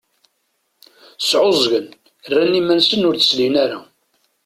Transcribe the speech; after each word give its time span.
Sεuẓẓgen, 1.21 1.87
rran 2.29 2.57
iman-nsen 2.59 3.07
ur 3.09 3.15
d-slin 3.17 3.55
ara. 3.63 3.79